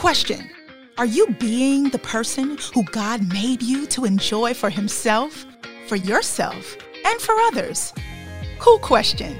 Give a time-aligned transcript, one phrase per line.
[0.00, 0.48] Question
[0.96, 5.44] Are you being the person who God made you to enjoy for Himself,
[5.88, 6.74] for yourself,
[7.04, 7.92] and for others?
[8.58, 9.36] Cool question.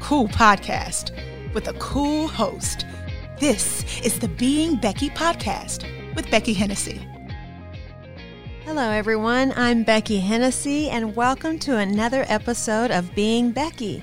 [0.00, 1.12] Cool podcast
[1.52, 2.86] with a cool host.
[3.40, 5.84] This is the Being Becky podcast
[6.16, 7.06] with Becky Hennessy.
[8.64, 9.52] Hello, everyone.
[9.54, 14.02] I'm Becky Hennessy, and welcome to another episode of Being Becky.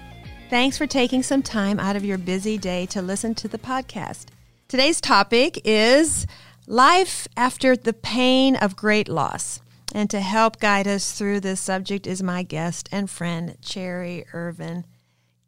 [0.52, 4.28] Thanks for taking some time out of your busy day to listen to the podcast.
[4.68, 6.28] Today's topic is
[6.68, 9.62] life after the pain of great loss.
[9.96, 14.84] And to help guide us through this subject is my guest and friend, Cherry Irvin.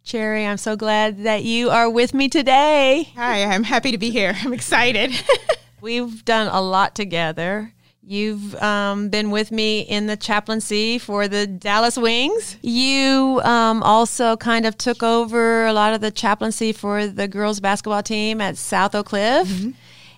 [0.05, 3.11] Cherry, I'm so glad that you are with me today.
[3.15, 4.37] Hi, I'm happy to be here.
[4.41, 5.11] I'm excited.
[5.81, 7.73] We've done a lot together.
[8.09, 12.57] You've um, been with me in the chaplaincy for the Dallas Wings.
[12.63, 17.59] You um, also kind of took over a lot of the chaplaincy for the girls
[17.59, 19.47] basketball team at South Oak Cliff.
[19.47, 19.69] Mm-hmm.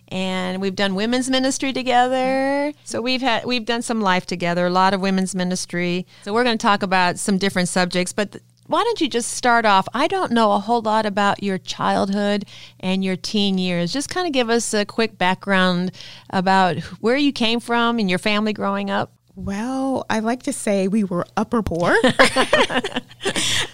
[0.08, 2.72] And we've done women's ministry together.
[2.86, 6.08] So we've had we've done some life together, a lot of women's ministry.
[6.24, 9.66] So we're going to talk about some different subjects, but why don't you just start
[9.66, 9.88] off?
[9.94, 12.46] I don't know a whole lot about your childhood
[12.80, 13.92] and your teen years.
[13.92, 15.92] Just kind of give us a quick background
[16.30, 19.12] about where you came from and your family growing up.
[19.36, 21.96] Well, I like to say we were upper poor.
[22.04, 23.02] uh,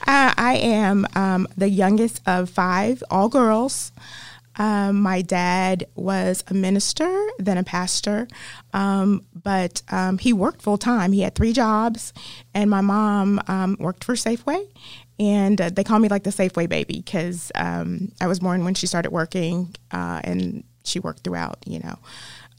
[0.07, 3.91] I am um, the youngest of five, all girls.
[4.57, 8.27] Um, my dad was a minister, then a pastor,
[8.73, 11.11] um, but um, he worked full time.
[11.11, 12.13] He had three jobs,
[12.53, 14.67] and my mom um, worked for Safeway.
[15.19, 18.75] And uh, they call me like the Safeway baby because um, I was born when
[18.75, 21.97] she started working, uh, and she worked throughout, you know.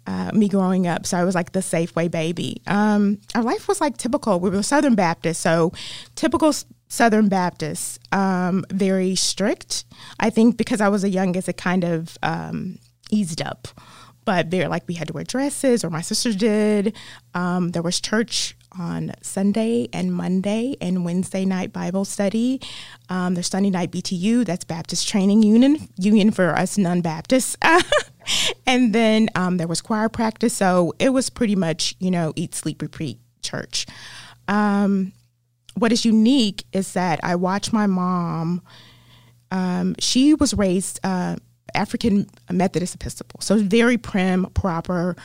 [0.08, 1.04] Uh, me growing up.
[1.04, 2.62] So I was like the Safeway baby.
[2.66, 4.40] Um, our life was like typical.
[4.40, 5.70] We were Southern Baptist, so
[6.14, 6.54] typical
[6.88, 9.84] Southern Baptist, um, very strict.
[10.18, 12.78] I think because I was the youngest, it kind of um,
[13.10, 13.68] eased up.
[14.24, 16.96] But they're like we had to wear dresses, or my sister did.
[17.34, 22.62] Um, there was church on Sunday and Monday and Wednesday night Bible study.
[23.10, 27.58] Um, there's Sunday night BTU, that's Baptist Training Union, union for us non Baptists.
[28.66, 30.54] and then um, there was choir practice.
[30.54, 33.86] So it was pretty much, you know, eat, sleep, repeat church.
[34.46, 35.12] Um,
[35.74, 38.62] what is unique is that I watched my mom.
[39.50, 41.36] Um, she was raised uh,
[41.74, 45.16] African Methodist Episcopal, so very prim, proper.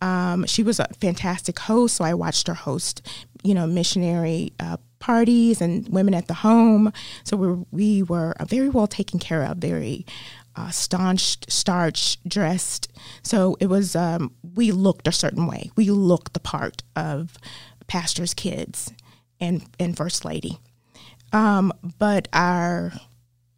[0.00, 3.00] Um, she was a fantastic host, so I watched her host,
[3.42, 6.92] you know, missionary uh, parties and women at the home.
[7.24, 10.04] So we we were very well taken care of, very
[10.56, 12.90] uh, staunch, starched, dressed.
[13.22, 15.70] So it was, um, we looked a certain way.
[15.76, 17.36] We looked the part of
[17.86, 18.92] pastor's kids
[19.40, 20.58] and, and First Lady.
[21.32, 22.92] Um, but our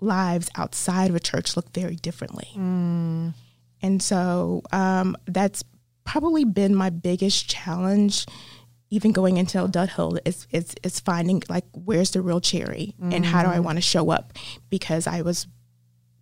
[0.01, 2.49] lives outside of a church look very differently.
[2.57, 3.34] Mm.
[3.83, 5.63] And so um, that's
[6.05, 8.27] probably been my biggest challenge
[8.91, 13.13] even going into adulthood is, is, is finding like where's the real cherry mm.
[13.13, 13.65] and how do I mm.
[13.65, 14.33] want to show up
[14.71, 15.47] because I was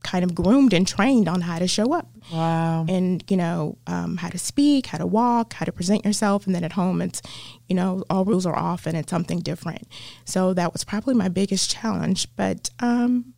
[0.04, 2.08] kind of groomed and trained on how to show up.
[2.32, 2.86] Wow.
[2.88, 6.46] And, you know, um, how to speak, how to walk, how to present yourself.
[6.46, 7.20] And then at home, it's,
[7.68, 9.88] you know, all rules are off and it's something different.
[10.24, 12.28] So that was probably my biggest challenge.
[12.36, 13.34] But um,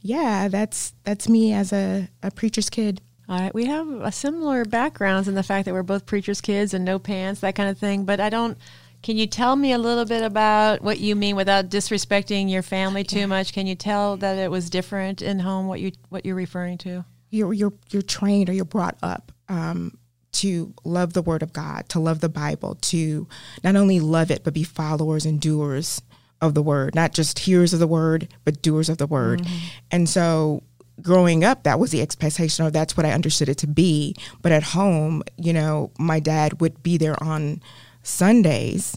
[0.00, 3.02] yeah, that's that's me as a, a preacher's kid.
[3.28, 6.74] All right, we have a similar backgrounds in the fact that we're both preachers' kids
[6.74, 8.04] and no pants, that kind of thing.
[8.04, 8.58] But I don't
[9.04, 13.04] can you tell me a little bit about what you mean without disrespecting your family
[13.04, 13.52] too much?
[13.52, 15.66] Can you tell that it was different in home?
[15.66, 17.04] What you what you're referring to?
[17.28, 19.98] You're you're you're trained or you're brought up um,
[20.32, 23.28] to love the Word of God, to love the Bible, to
[23.62, 26.00] not only love it but be followers and doers
[26.40, 29.42] of the Word, not just hearers of the Word but doers of the Word.
[29.42, 29.66] Mm-hmm.
[29.90, 30.62] And so
[31.02, 34.52] growing up that was the expectation or that's what i understood it to be but
[34.52, 37.60] at home you know my dad would be there on
[38.04, 38.96] Sundays,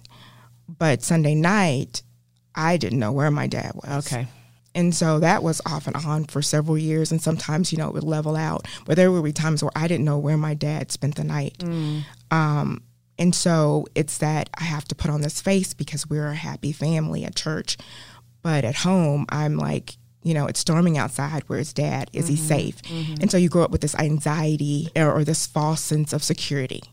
[0.68, 2.03] but Sunday night,
[2.53, 4.07] I didn't know where my dad was.
[4.07, 4.28] Okay.
[4.75, 7.12] And so that was off and on for several years.
[7.12, 8.68] And sometimes, you know, it would level out.
[8.85, 11.57] But there would be times where I didn't know where my dad spent the night.
[11.59, 12.04] Mm.
[12.30, 12.83] Um,
[13.18, 16.71] and so it's that I have to put on this face because we're a happy
[16.71, 17.77] family at church.
[18.44, 21.44] But at home, I'm like, you know, it's storming outside.
[21.48, 22.12] Where's dad?
[22.13, 22.36] Is mm-hmm.
[22.36, 22.81] he safe?
[22.83, 23.15] Mm-hmm.
[23.21, 26.83] And so you grow up with this anxiety or, or this false sense of security.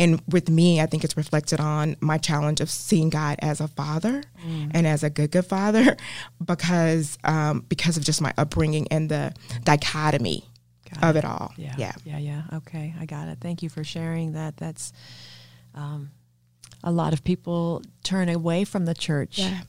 [0.00, 3.68] And with me, I think it's reflected on my challenge of seeing God as a
[3.68, 4.70] father mm.
[4.72, 5.94] and as a good, good father,
[6.44, 10.42] because um, because of just my upbringing and the dichotomy
[10.94, 11.18] got of it.
[11.18, 11.52] it all.
[11.58, 11.74] Yeah.
[11.76, 12.42] yeah, yeah, yeah.
[12.54, 13.40] Okay, I got it.
[13.42, 14.56] Thank you for sharing that.
[14.56, 14.94] That's
[15.74, 16.12] um,
[16.82, 19.38] a lot of people turn away from the church.
[19.38, 19.60] Yeah.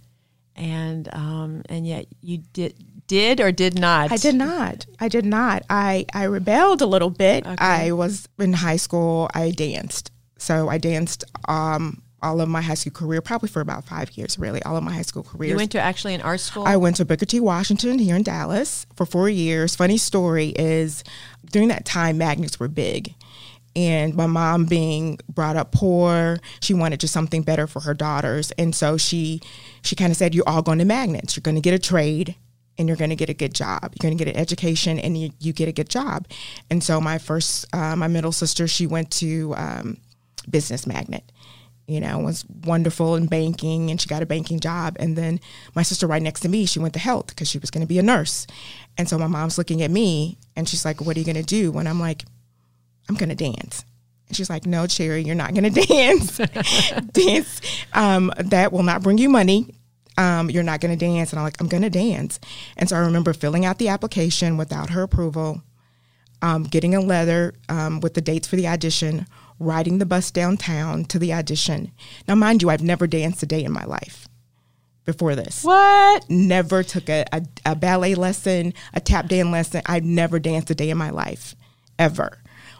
[0.55, 2.75] And um, and yet you did
[3.07, 4.13] did or did not?
[4.13, 4.85] I did not.
[4.97, 5.63] I did not.
[5.69, 7.45] I, I rebelled a little bit.
[7.45, 7.57] Okay.
[7.59, 10.11] I was in high school, I danced.
[10.41, 14.39] So I danced um, all of my high school career, probably for about five years,
[14.39, 15.51] really, all of my high school career.
[15.51, 16.65] You went to actually an art school?
[16.65, 17.39] I went to Booker T.
[17.39, 19.75] Washington here in Dallas for four years.
[19.75, 21.03] Funny story is
[21.51, 23.13] during that time, magnets were big.
[23.75, 28.51] And my mom being brought up poor, she wanted just something better for her daughters.
[28.57, 29.41] And so she
[29.81, 31.37] she kind of said, You're all going to magnets.
[31.37, 32.35] You're going to get a trade
[32.77, 33.83] and you're going to get a good job.
[33.83, 36.27] You're going to get an education and you, you get a good job.
[36.69, 39.97] And so my first, uh, my middle sister, she went to um,
[40.49, 41.31] business magnet
[41.91, 44.95] you know, was wonderful in banking and she got a banking job.
[44.97, 45.41] And then
[45.75, 47.87] my sister right next to me, she went to health because she was going to
[47.87, 48.47] be a nurse.
[48.97, 51.43] And so my mom's looking at me and she's like, What are you going to
[51.43, 51.77] do?
[51.77, 52.23] And I'm like,
[53.09, 53.83] I'm going to dance.
[54.27, 56.37] And she's like, No, Cherry, you're not going to dance.
[57.11, 57.61] dance,
[57.93, 59.75] um, that will not bring you money.
[60.17, 61.33] Um, you're not going to dance.
[61.33, 62.39] And I'm like, I'm going to dance.
[62.77, 65.61] And so I remember filling out the application without her approval,
[66.41, 69.25] um, getting a letter um, with the dates for the audition,
[69.61, 71.91] riding the bus downtown to the audition.
[72.27, 74.27] Now, mind you, I've never danced a day in my life
[75.05, 75.63] before this.
[75.63, 76.29] what?
[76.29, 79.81] Never took a, a, a ballet lesson, a tap dance lesson.
[79.85, 81.55] I've never danced a day in my life,
[81.97, 82.39] ever.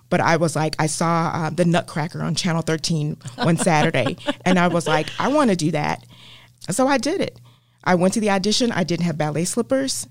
[0.10, 4.60] But I was like, I saw uh, the Nutcracker on Channel 13 one Saturday, and
[4.60, 6.06] I was like, I want to do that.
[6.70, 7.40] So I did it.
[7.84, 8.72] I went to the audition.
[8.72, 10.08] I didn't have ballet slippers.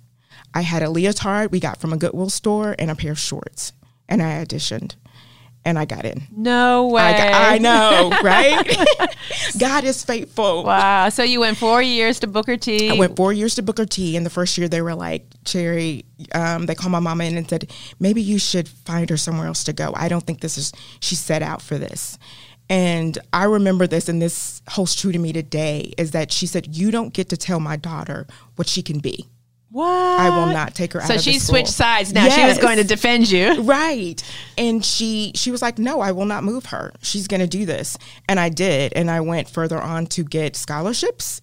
[0.54, 3.72] I had a leotard we got from a Goodwill store and a pair of shorts.
[4.08, 4.94] And I auditioned
[5.64, 6.22] and I got in.
[6.34, 7.02] No way.
[7.02, 9.16] I, got, I know, right?
[9.58, 10.64] God is faithful.
[10.64, 11.08] Wow.
[11.10, 12.90] So you went four years to Booker T.
[12.90, 16.04] I went four years to Booker T, and the first year they were like, Cherry,
[16.32, 19.64] um, they called my mama in and said, maybe you should find her somewhere else
[19.64, 19.92] to go.
[19.94, 22.18] I don't think this is, she set out for this.
[22.68, 26.76] And I remember this, and this holds true to me today is that she said,
[26.76, 29.26] You don't get to tell my daughter what she can be.
[29.70, 29.86] What?
[29.86, 32.28] I will not take her out So of the she switched sides now.
[32.28, 33.62] She was going to defend you.
[33.62, 34.22] Right.
[34.58, 36.92] And she she was like, "No, I will not move her.
[37.02, 37.96] She's going to do this."
[38.28, 41.40] And I did, and I went further on to get scholarships.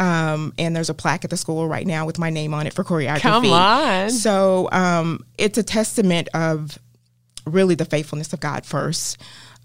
[0.00, 2.72] Um, and there's a plaque at the school right now with my name on it
[2.72, 3.20] for choreography.
[3.20, 4.10] Come on.
[4.10, 6.78] So um, it's a testament of
[7.46, 9.18] really the faithfulness of God first.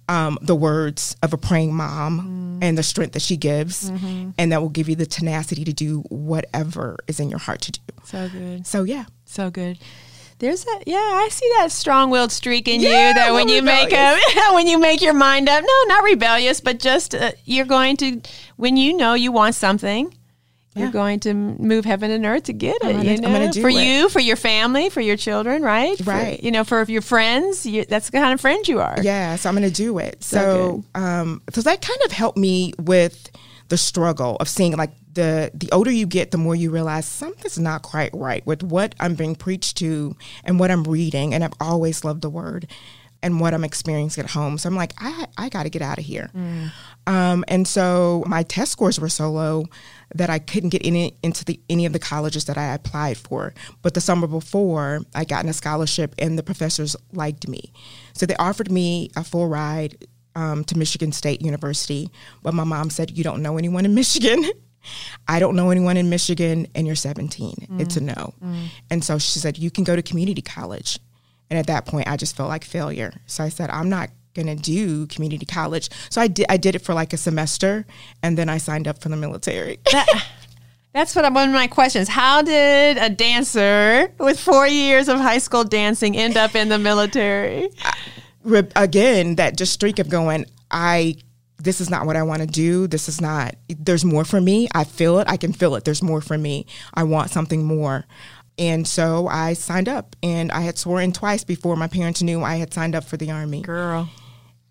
[0.07, 4.61] Um, the words of a praying mom and the strength that she gives, and that
[4.61, 7.81] will give you the tenacity to do whatever is in your heart to do.
[8.03, 8.67] So good.
[8.67, 9.05] So, yeah.
[9.25, 9.77] So good.
[10.39, 14.19] There's a yeah, I see that strong-willed streak in you that when you make a
[14.53, 18.21] when you make your mind up, no, not rebellious, but just uh, you're going to
[18.57, 20.13] when you know you want something,
[20.75, 22.85] you're going to move heaven and earth to get it.
[22.85, 23.75] I'm gonna- you know, for it.
[23.75, 25.97] you, for your family, for your children, right?
[25.97, 26.43] For- Right.
[26.43, 28.97] you know, for your friends, you, that's the kind of friend you are.
[29.01, 30.23] Yeah, so I'm going to do it.
[30.23, 33.29] So So, um, so that kind of helped me with
[33.69, 37.57] the struggle of seeing like the the older you get, the more you realize something's
[37.57, 41.33] not quite right with what I'm being preached to and what I'm reading.
[41.33, 42.67] And I've always loved the word
[43.23, 44.57] and what I'm experiencing at home.
[44.57, 46.29] So I'm like, I I got to get out of here.
[47.07, 49.65] Um, and so my test scores were so low
[50.13, 53.53] that I couldn't get any into the any of the colleges that I applied for.
[53.81, 57.71] But the summer before, I got in a scholarship, and the professors liked me,
[58.13, 60.05] so they offered me a full ride
[60.35, 62.09] um, to Michigan State University.
[62.43, 64.43] But my mom said, "You don't know anyone in Michigan."
[65.27, 67.79] I don't know anyone in Michigan, and you're 17.
[67.79, 68.35] It's a no.
[68.91, 70.99] And so she said, You can go to community college.
[71.49, 73.11] And at that point, I just felt like failure.
[73.25, 75.89] So I said, I'm not going to do community college.
[76.09, 77.85] So I did, I did it for like a semester,
[78.21, 79.79] and then I signed up for the military.
[80.93, 82.07] That's what I'm, one of my questions.
[82.07, 86.77] How did a dancer with four years of high school dancing end up in the
[86.79, 87.69] military?
[88.43, 91.15] Re- Again, that just streak of going, I.
[91.57, 92.85] This is not what I want to do.
[92.85, 94.67] This is not, there's more for me.
[94.75, 95.27] I feel it.
[95.27, 95.83] I can feel it.
[95.83, 96.67] There's more for me.
[96.93, 98.05] I want something more.
[98.57, 102.55] And so I signed up and I had sworn twice before my parents knew I
[102.57, 103.61] had signed up for the army.
[103.61, 104.09] Girl.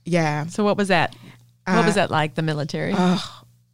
[0.04, 0.46] Yeah.
[0.46, 1.14] So what was that?
[1.66, 2.34] What was that like?
[2.34, 2.94] The military.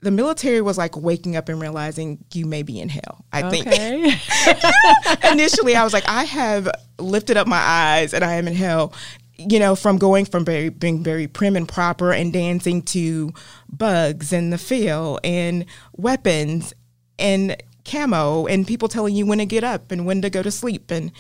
[0.03, 3.25] The military was like waking up and realizing you may be in hell.
[3.33, 3.67] I think
[5.31, 8.95] initially I was like, I have lifted up my eyes and I am in hell.
[9.37, 13.33] You know, from going from very being very prim and proper and dancing to
[13.71, 16.73] bugs in the field and weapons
[17.19, 20.51] and camo and people telling you when to get up and when to go to
[20.51, 21.13] sleep and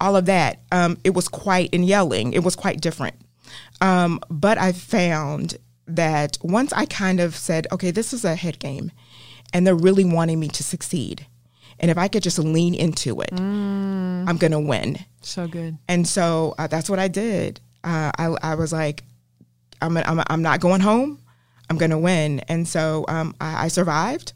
[0.00, 0.60] all of that.
[0.70, 2.32] Um, it was quite and yelling.
[2.32, 3.16] It was quite different.
[3.82, 8.58] Um, but I found that once I kind of said, okay, this is a head
[8.58, 8.92] game,
[9.52, 11.26] and they're really wanting me to succeed.
[11.80, 14.98] And if I could just lean into it, I'm going to win.
[15.20, 15.76] so good.
[15.88, 17.60] And so uh, that's what I did.
[17.82, 19.02] Uh, I, I was like,
[19.80, 21.18] I'm, I'm, I'm not going home.
[21.68, 22.40] I'm going to win.
[22.48, 24.32] And so um, I, I survived.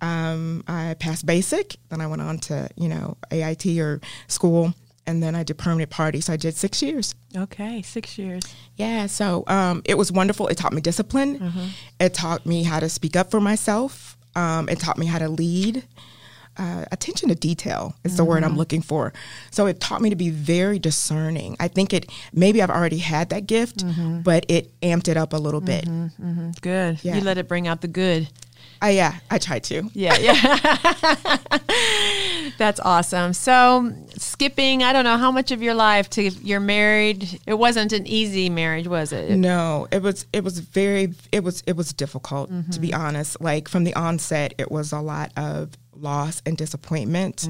[0.00, 4.72] Um, I passed basic, then I went on to you know AIT or school,
[5.08, 6.20] and then I did permanent party.
[6.20, 7.14] So I did six years.
[7.36, 8.42] Okay, six years.
[8.76, 10.46] Yeah, so um, it was wonderful.
[10.48, 11.38] It taught me discipline.
[11.40, 11.66] Mm-hmm.
[11.98, 14.16] It taught me how to speak up for myself.
[14.36, 15.84] Um, it taught me how to lead.
[16.56, 18.58] Uh, attention to detail is the word I'm Mm-hmm.
[18.58, 19.12] looking for.
[19.52, 21.56] So it taught me to be very discerning.
[21.60, 24.22] I think it maybe I've already had that gift, Mm-hmm.
[24.22, 25.84] but it amped it up a little bit.
[26.60, 27.04] Good.
[27.04, 27.14] Yeah.
[27.16, 28.28] You let it bring out the good.
[28.80, 29.90] I, yeah, I try to.
[29.92, 31.38] Yeah, yeah.
[32.58, 33.32] That's awesome.
[33.32, 37.40] So, skipping, I don't know how much of your life to you're married.
[37.46, 39.30] It wasn't an easy marriage, was it?
[39.30, 43.40] No, it was it was very it was it was difficult to be honest.
[43.40, 47.48] Like from the onset, it was a lot of loss and disappointment.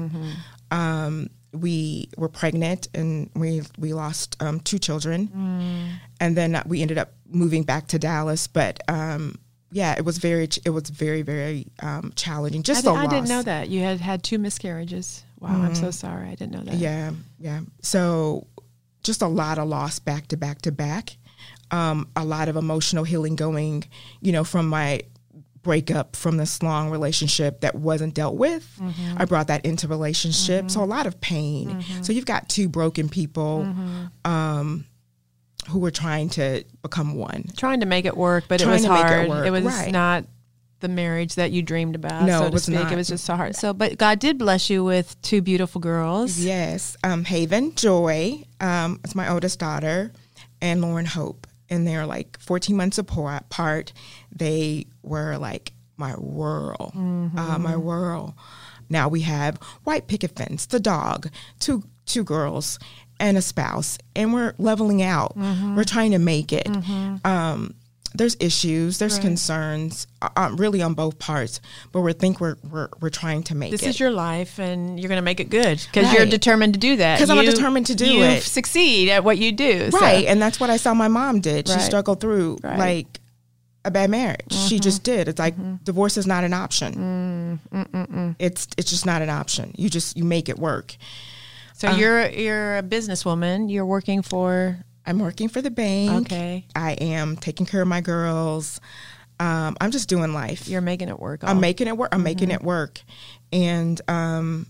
[0.71, 6.97] Um, we were pregnant and we we lost um, two children, and then we ended
[6.97, 8.47] up moving back to Dallas.
[8.47, 9.39] But um,
[9.71, 12.63] yeah, it was very it was very very um, challenging.
[12.63, 13.13] Just the I loss.
[13.13, 13.69] didn't know that.
[13.69, 15.23] You had had two miscarriages.
[15.39, 16.27] Wow, I'm so sorry.
[16.27, 16.75] I didn't know that.
[16.75, 17.61] Yeah, yeah.
[17.81, 18.47] So
[19.03, 21.17] just a lot of loss back to back to back.
[21.71, 23.83] Um, a lot of emotional healing going,
[24.21, 25.01] you know, from my
[25.61, 28.67] breakup from this long relationship that wasn't dealt with.
[29.17, 30.71] I brought that into relationship.
[30.71, 31.83] So a lot of pain.
[32.01, 33.67] So you've got two broken people
[34.25, 34.85] um,
[35.69, 37.45] who were trying to become one.
[37.57, 39.29] Trying to make it work, but Trying it was to make it hard.
[39.29, 39.91] work, was right.
[39.91, 40.25] not
[40.81, 42.75] the marriage that you dreamed about, No, so it to was speak.
[42.75, 42.91] not.
[42.91, 43.55] It was just so hard.
[43.55, 46.39] So, but God did bless you with two beautiful girls.
[46.39, 50.13] Yes, um, Haven Joy um, is my oldest daughter,
[50.61, 53.43] and Lauren Hope, and they're like 14 months apart.
[53.43, 53.93] apart.
[54.31, 58.33] They were like my world, uh, my world.
[58.89, 62.79] Now we have white picket fence, the dog, two two girls,
[63.19, 65.35] and a spouse, and we're leveling out.
[65.37, 66.67] We're trying to make it.
[67.25, 67.73] Um,
[68.15, 71.61] there's issues, there's concerns, uh, um, really on both parts,
[71.91, 74.99] but we think we're we're we're trying to make it This is your life, and
[74.99, 77.17] you're going to make it good because you're determined to do that.
[77.19, 78.41] Because I'm determined to do you it.
[78.43, 80.25] Succeed at what you do, so- Right.
[80.25, 81.67] And that's what I saw my mom did.
[81.67, 81.83] She Right.
[81.83, 82.71] struggled through Right.
[82.71, 82.79] Mm-hmm.
[82.79, 83.19] like
[83.85, 84.51] a bad marriage.
[84.51, 85.27] She just did.
[85.27, 85.53] It's like
[85.85, 87.59] divorce is not an option.
[87.71, 89.73] Mm, It's it's just not an option.
[89.77, 90.95] You just you make it work.
[91.79, 93.71] So you're you're a businesswoman.
[93.71, 96.25] You're working for I'm working for the bank.
[96.27, 96.65] okay.
[96.75, 98.79] I am taking care of my girls.
[99.39, 100.67] Um, I'm just doing life.
[100.67, 101.39] You're making it work.
[101.43, 102.09] I'm making it work.
[102.11, 102.55] I'm making Mm-hmm.
[102.55, 103.01] it work.
[103.53, 104.67] And um,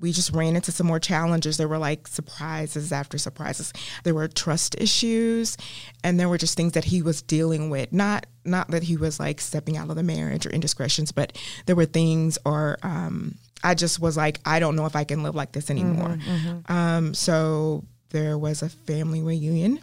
[0.00, 1.58] we just ran into some more challenges.
[1.58, 3.74] There were like surprises after surprises.
[4.02, 5.58] There were trust issues,
[6.02, 7.92] and there were just things that he was dealing with.
[7.92, 11.76] Not not that he was like stepping out of the marriage or indiscretions, but there
[11.76, 13.34] were things or um,
[13.64, 16.16] I just was like, I don't know if I can live like this anymore.
[16.18, 19.80] Mm-hmm, Um, so there was a family reunion.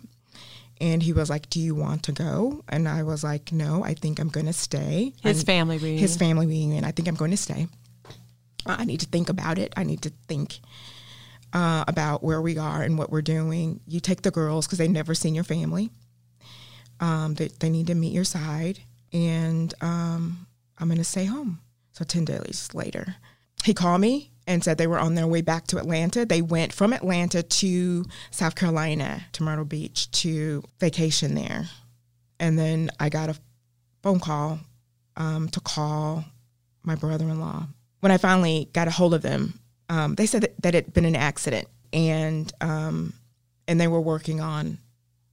[0.82, 3.94] And he was like, "Do you want to go?" And I was like, "No, I
[3.94, 6.00] think I'm going to stay." his I'm- family reunion.
[6.02, 6.84] his family reunion.
[6.84, 7.68] I think I'm going to stay.
[8.66, 9.72] I need to think about it.
[9.78, 10.60] I need to think
[11.54, 13.80] uh, about where we are and what we're doing.
[13.88, 15.90] You take the girls because they've never seen your family.
[17.00, 18.80] Um, they, they need to meet your side,
[19.14, 20.48] and um,
[20.80, 21.60] I'm going to stay home.
[21.92, 23.16] So 10 days later,
[23.64, 26.26] he called me and said they were on their way back to Atlanta.
[26.26, 31.70] They went from Atlanta to South Carolina, to Myrtle Beach, to vacation there.
[32.40, 33.38] And then I got a
[34.02, 34.60] phone call
[35.16, 36.26] um, to call
[36.84, 37.68] my brother-in-law.
[38.02, 40.94] When I finally got a hold of them, um, they said that, that it had
[40.94, 43.14] been an accident, and um,
[43.68, 44.78] and they were working on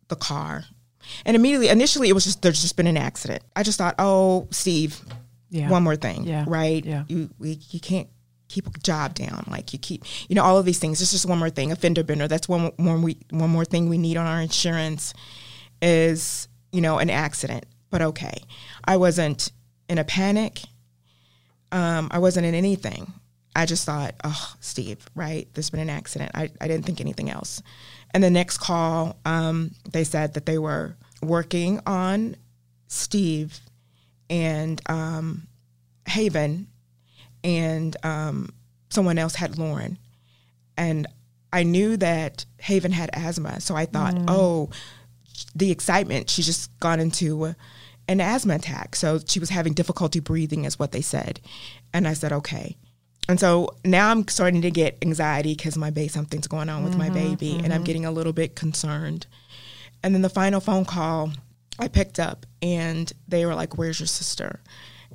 [0.09, 0.65] the car.
[1.25, 3.43] And immediately, initially, it was just there's just been an accident.
[3.57, 5.01] I just thought, oh, Steve,
[5.49, 5.69] yeah.
[5.69, 6.45] one more thing, Yeah.
[6.47, 6.85] right?
[6.85, 7.05] Yeah.
[7.09, 8.09] You we, you can't
[8.51, 9.45] keep a job down.
[9.49, 11.01] Like you keep, you know, all of these things.
[11.01, 11.73] It's just one more thing.
[11.73, 12.29] A fender bender.
[12.29, 15.15] That's one one we one more thing we need on our insurance
[15.81, 17.65] is you know an accident.
[17.91, 18.43] But okay,
[18.85, 19.53] I wasn't
[19.89, 20.61] in a panic.
[21.73, 23.13] Um, I wasn't in anything.
[23.55, 25.49] I just thought, oh, Steve, right?
[25.55, 26.31] There's been an accident.
[26.35, 27.63] I, I didn't think anything else.
[28.13, 32.37] And the next call, um, they said that they were working on
[32.87, 33.61] Steve
[34.29, 35.49] and um,
[36.07, 36.69] Haven,
[37.43, 38.51] and um,
[38.91, 39.99] someone else had Lauren.
[40.77, 41.07] And
[41.53, 43.61] I knew that Haven had asthma.
[43.61, 44.25] So I thought, mm.
[44.29, 44.71] oh,
[45.55, 47.55] the excitement, she just gone into
[48.09, 48.97] an asthma attack.
[48.97, 51.41] So she was having difficulty breathing, is what they said.
[51.93, 52.77] And I said, okay.
[53.29, 56.97] And so now I'm starting to get anxiety because my baby, something's going on with
[56.97, 57.85] my mm-hmm, baby, and I'm mm-hmm.
[57.85, 59.27] getting a little bit concerned.
[60.03, 61.31] And then the final phone call,
[61.79, 64.61] I picked up, and they were like, "Where's your sister?"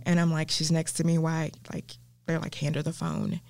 [0.06, 1.52] And I'm like, "She's next to me." Why?
[1.74, 3.42] Like they're like, "Hand her the phone."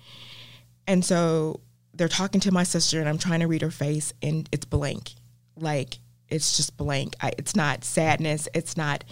[0.86, 1.60] And so
[1.94, 5.14] they're talking to my sister, and I'm trying to read her face, and it's blank,
[5.56, 7.14] like it's just blank.
[7.20, 8.48] I, it's not sadness.
[8.54, 9.04] It's not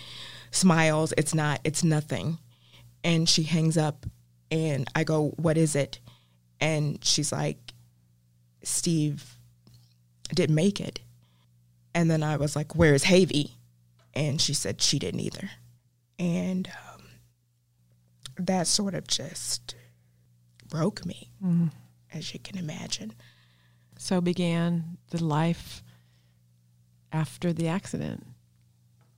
[0.50, 1.12] smiles.
[1.16, 1.61] It's not.
[1.64, 2.38] It's nothing.
[3.02, 4.06] And she hangs up,
[4.50, 6.00] and I go, What is it?
[6.61, 7.59] And she's like,
[8.62, 9.37] Steve
[10.35, 11.00] didn't make it.
[11.94, 13.52] And then I was like, Where's Havy?
[14.14, 15.50] And she said she didn't either.
[16.18, 16.93] And um,
[18.38, 19.74] that sort of just
[20.68, 21.68] broke me, mm-hmm.
[22.12, 23.12] as you can imagine.
[23.98, 25.82] So began the life
[27.12, 28.26] after the accident,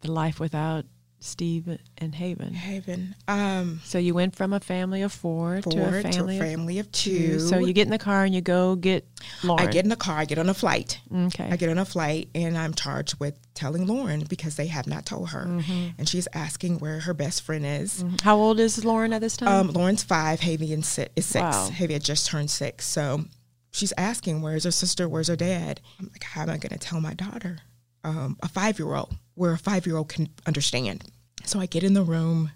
[0.01, 0.85] the life without
[1.27, 2.55] Steve and Haven.
[2.55, 3.15] Haven.
[3.29, 6.49] Um, So you went from a family of four, four to a family, to a
[6.49, 7.41] family of of two.
[7.41, 9.07] So you get in the car and you go get
[9.43, 9.67] Lauren.
[9.69, 11.01] I get in the car, I get on a flight.
[11.13, 11.49] okay.
[11.51, 15.07] I get on a flight and I'm charged with telling Lauren because they have not
[15.07, 15.47] told her.
[15.47, 15.89] Mm-hmm.
[15.99, 18.05] And she's asking where her best friend is.
[18.23, 19.49] How old is Lauren at this time?
[19.49, 21.35] Um, Lauren's five, Havy is six.
[21.35, 21.71] Wow.
[21.71, 22.87] Had just turned six.
[22.87, 23.25] So
[23.73, 25.09] she's asking, where's her sister?
[25.09, 25.81] Where's her dad?
[25.99, 27.59] I'm like, how am I going to tell my daughter?
[28.05, 31.05] Um, a five year old, where a five year old can understand.
[31.45, 32.51] So I get in the room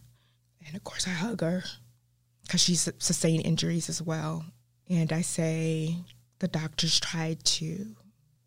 [0.66, 1.64] and of course I hug her
[2.42, 4.44] because she's sustained injuries as well.
[4.88, 5.96] And I say,
[6.40, 7.94] the doctors tried to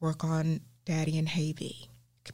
[0.01, 1.87] work on Daddy and Havy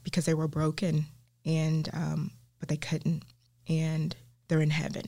[0.03, 1.05] because they were broken,
[1.45, 3.23] and um, but they couldn't,
[3.67, 4.15] and
[4.47, 5.05] they're in heaven.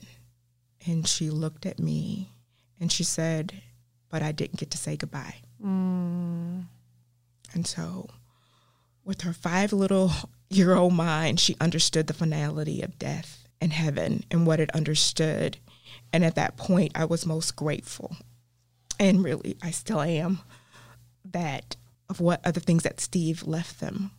[0.86, 2.30] And she looked at me,
[2.78, 3.62] and she said,
[4.08, 6.66] "But I didn't get to say goodbye." Mm.
[7.54, 8.08] And so,
[9.04, 10.12] with her five little
[10.50, 15.58] year old mind, she understood the finality of death and heaven and what it understood.
[16.12, 18.16] And at that point, I was most grateful.
[18.98, 20.40] And really, I still am
[21.24, 21.76] that
[22.08, 24.10] of what other things that Steve left them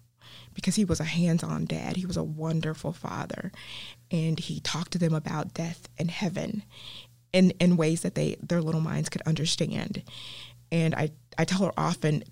[0.53, 1.95] because he was a hands on dad.
[1.95, 3.51] He was a wonderful father.
[4.11, 6.63] And he talked to them about death and heaven
[7.31, 10.03] in, in ways that they their little minds could understand.
[10.71, 12.23] And I, I tell her often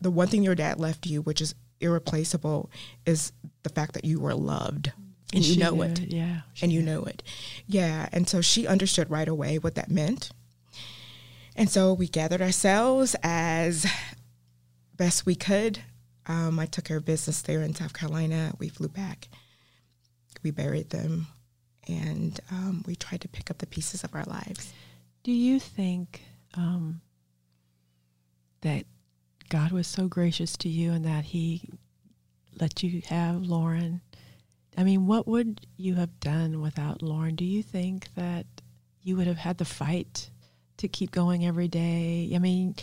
[0.00, 2.70] the one thing your dad left you, which is irreplaceable,
[3.06, 3.32] is
[3.62, 4.92] the fact that you were loved.
[5.34, 6.00] And you know knew it.
[6.00, 6.40] Yeah.
[6.62, 7.22] And you know it.
[7.66, 8.08] Yeah.
[8.12, 10.30] And so she understood right away what that meant.
[11.54, 13.84] And so we gathered ourselves as
[14.96, 15.80] best we could.
[16.26, 18.52] Um, I took care of business there in South Carolina.
[18.58, 19.28] We flew back.
[20.42, 21.26] We buried them.
[21.88, 24.72] And um, we tried to pick up the pieces of our lives.
[25.24, 26.22] Do you think
[26.54, 27.00] um,
[28.60, 28.84] that
[29.48, 31.68] God was so gracious to you and that He
[32.60, 34.00] let you have Lauren?
[34.76, 37.34] I mean, what would you have done without Lauren?
[37.34, 38.46] Do you think that
[39.02, 40.30] you would have had the fight
[40.76, 42.30] to keep going every day?
[42.34, 42.76] I mean,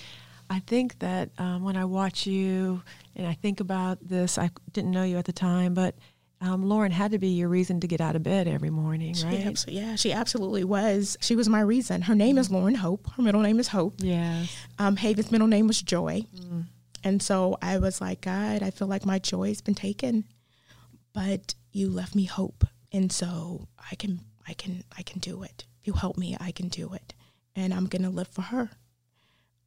[0.49, 2.83] I think that um, when I watch you
[3.15, 5.95] and I think about this, I didn't know you at the time, but
[6.45, 9.25] um, Lauren had to be your reason to get out of bed every morning, She
[9.25, 9.45] right?
[9.45, 11.17] abso- yeah, she absolutely was.
[11.21, 12.03] She was my reason.
[12.03, 13.09] Her name is Lauren Hope.
[13.15, 13.95] Her middle name is Hope.
[13.97, 14.45] Yeah.
[14.77, 16.25] Um, Haven's middle name was Joy.
[17.03, 20.23] And so I was like, God, I feel like my joy has been taken,
[21.13, 22.65] but you left me hope.
[22.91, 25.65] And so I can, I can, I can do it.
[25.81, 27.13] If you help me, I can do it.
[27.55, 28.71] And I'm going to live for her.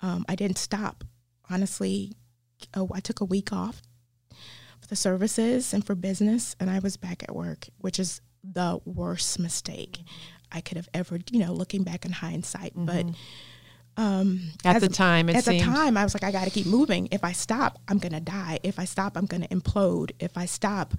[0.02, 1.04] Um, I didn't stop.
[1.48, 2.12] Honestly,
[2.74, 3.82] oh, I took a week off
[4.88, 9.38] the services and for business, and I was back at work, which is the worst
[9.38, 10.00] mistake
[10.50, 12.72] I could have ever, you know, looking back in hindsight.
[12.74, 13.06] But
[13.96, 15.60] um, At the time, it at seemed.
[15.60, 17.08] the time, I was like, I got to keep moving.
[17.10, 18.60] If I stop, I'm gonna die.
[18.62, 20.12] If I stop, I'm gonna implode.
[20.20, 20.94] If I stop,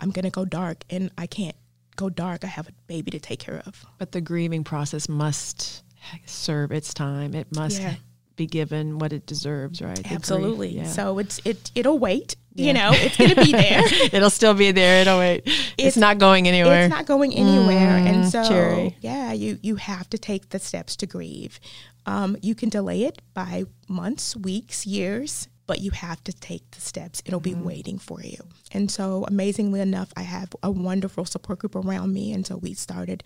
[0.00, 1.56] I'm gonna go dark, and I can't
[1.96, 2.44] go dark.
[2.44, 3.84] I have a baby to take care of.
[3.98, 5.82] But the grieving process must
[6.24, 7.34] serve its time.
[7.34, 7.96] It must Yeah.
[8.38, 9.94] Be given what it deserves, right?
[9.96, 10.68] The grief, Absolutely.
[10.70, 10.84] yeah.
[10.84, 12.36] So it's it it'll wait.
[12.54, 12.66] Yeah.
[12.66, 13.82] You know, it's gonna be there.
[14.12, 15.02] it'll still be there.
[15.02, 15.42] It'll wait.
[15.46, 16.86] It's, It's- not going anywhere.
[16.86, 18.96] It's not going anywhere, and Mm, so Cherry.
[19.02, 21.60] yeah, you you have to take the steps to grieve.
[22.06, 26.80] Um, you can delay it by months, weeks, years, but you have to take the
[26.80, 27.22] steps.
[27.26, 27.60] It'll Mm-hmm.
[27.60, 28.38] be waiting for you.
[28.72, 32.72] And so, amazingly enough, I have a wonderful support group around me, and so we
[32.74, 33.22] started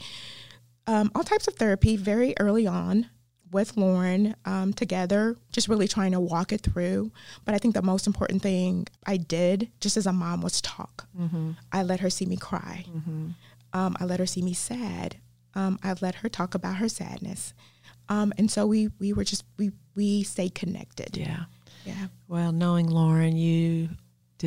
[0.86, 3.06] um, all types of therapy very early on
[3.52, 7.12] with Lauren um, together, just really trying to walk it through.
[7.44, 11.06] But I think the most important thing I did, just as a mom, was talk.
[11.70, 12.84] I let her see me cry.
[13.74, 15.16] Um, I let her see me sad.
[15.54, 17.52] Um, I let her talk about her sadness.
[18.08, 21.16] Um, and so we we were just we we stayed connected.
[21.16, 21.44] yeah.
[21.84, 22.06] Yeah.
[22.28, 23.88] Well, knowing Lauren, you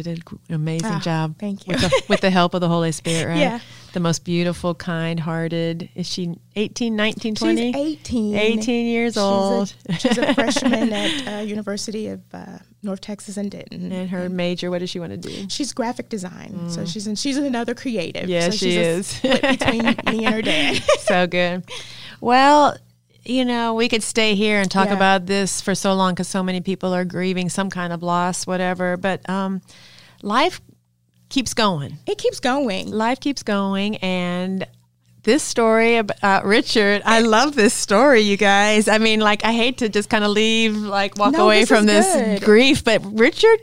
[0.03, 1.35] did an amazing Ah, job.
[1.39, 1.73] thank you.
[1.73, 3.39] With the, with the help of the Holy Spirit, right?
[3.39, 3.59] Yeah.
[3.93, 5.89] The most beautiful, kind hearted.
[5.95, 7.71] Is she 18, 19, 20?
[7.71, 8.35] She's 18.
[8.35, 9.73] 18 years She's a- old.
[9.99, 13.91] she's a freshman at uh, University of uh, North Texas in Denton.
[13.91, 15.45] and her major, what does she want to do?
[15.49, 18.25] She's graphic design, so she's in, she's another creative.
[18.25, 18.29] Mm.
[18.29, 19.19] Yeah, so she she's a is.
[19.57, 20.83] between me and her dad.
[20.99, 21.63] so good.
[22.21, 22.75] Well,
[23.25, 24.95] you know, we could stay here and talk Yeah.
[24.95, 28.45] about this for so long because so many people are grieving some kind of loss,
[28.45, 28.97] whatever.
[28.97, 29.61] But um,
[30.21, 30.61] life
[31.29, 31.97] keeps going.
[32.05, 32.91] It keeps going.
[32.91, 34.65] Life keeps going, and
[35.23, 38.87] this story about Richard, I love this story, you guys.
[38.87, 41.69] I mean, like, I hate to just kind of leave, like, walk No, away this
[41.69, 42.45] from is this good.
[42.45, 43.59] grief, but Richard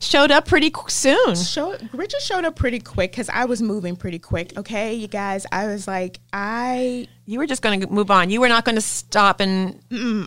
[0.00, 1.34] showed up pretty qu- soon.
[1.34, 4.56] Show, Richard showed up pretty quick because I was moving pretty quick.
[4.56, 8.30] Okay, you guys, I was like, I You were just going to move on.
[8.30, 9.78] You were not going to stop and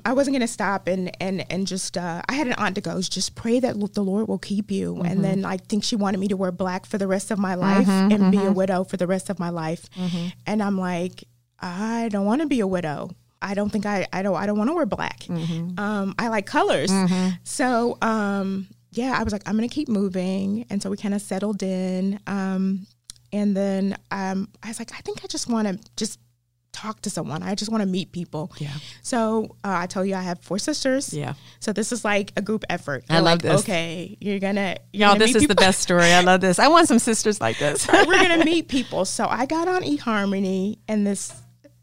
[0.06, 3.10] I wasn't gonna stop and and and just uh, I had an aunt that goes,
[3.10, 5.02] just pray that the Lord will keep you.
[5.02, 7.56] And then I think she wanted me to wear black for the rest of my
[7.56, 9.90] life and be a widow for the rest of my life.
[10.46, 11.24] And I'm like,
[11.60, 13.10] I don't want to be a widow.
[13.42, 15.26] I don't think I I don't I don't want to wear black.
[15.78, 16.92] Um, I like colors.
[17.44, 21.22] So um, yeah, I was like, I'm gonna keep moving, and so we kind of
[21.22, 22.20] settled in.
[22.28, 22.88] Um,
[23.34, 26.20] and then um, I was like, I think I just want to just
[26.76, 27.42] talk to someone.
[27.42, 28.52] I just want to meet people.
[28.60, 28.74] Yeah.
[29.02, 31.14] So uh, I told you I have four sisters.
[31.14, 31.34] Yeah.
[31.60, 33.06] So this is like a group effort.
[33.10, 33.62] I They're love like, this.
[33.62, 34.78] Okay, you're gonna.
[34.94, 36.12] You're Y'all, gonna this is the best story.
[36.12, 36.60] I love this.
[36.60, 37.88] I want some sisters like this.
[37.94, 39.06] We're gonna meet people.
[39.06, 41.34] So I got on eHarmony, and this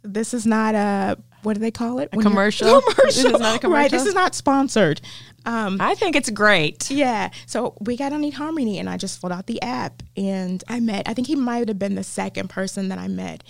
[0.03, 2.09] this is not a what do they call it?
[2.13, 2.81] When commercial?
[2.83, 3.05] Commercial.
[3.05, 3.91] This is not a Right.
[3.91, 5.01] This is not sponsored.
[5.45, 6.91] Um, I think it's great.
[6.91, 7.31] yeah.
[7.47, 11.09] So we got on eHarmony and I just filled out the app and I met,
[11.09, 13.43] I think he might have been the second person that I met.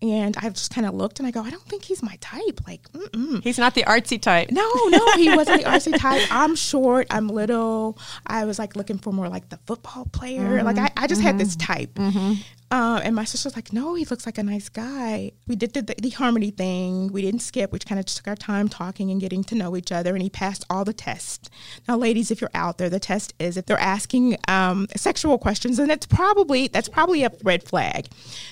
[0.00, 2.60] And I just kind of looked and I go, I don't think he's my type.
[2.66, 3.42] Like, mm-mm.
[3.42, 4.50] He's not the artsy type.
[4.52, 6.22] No, no, he wasn't the artsy type.
[6.30, 7.08] I'm short.
[7.10, 7.98] I'm little.
[8.26, 10.62] I was like looking for more like the football player.
[10.62, 11.94] Like mm-hmm, I, I just had this mm-hmm, type.
[11.94, 12.32] Mm-hmm.
[12.70, 15.32] Uh, and my sister was like, no, he looks like a nice guy.
[15.46, 17.10] We did the, the, harmony thing.
[17.10, 17.72] We didn't skip.
[17.72, 20.12] We kind of took our time talking and getting to know each other.
[20.12, 21.48] And he passed all the tests.
[21.86, 25.78] Now, ladies, if you're out there, the test is if they're asking um, sexual questions,
[25.78, 28.08] and that's probably that's probably a red flag.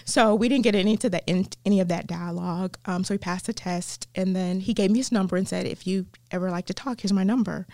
[0.06, 2.78] So we didn't get into the in, any of that dialogue.
[2.86, 5.66] Um, so he passed the test, and then he gave me his number and said,
[5.66, 7.66] if you ever like to talk, here's my number.